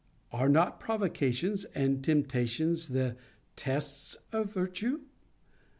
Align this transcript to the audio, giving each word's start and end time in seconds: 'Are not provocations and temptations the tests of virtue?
'Are 0.31 0.49
not 0.49 0.79
provocations 0.79 1.63
and 1.75 2.03
temptations 2.03 2.87
the 2.87 3.17
tests 3.55 4.17
of 4.33 4.51
virtue? 4.51 5.01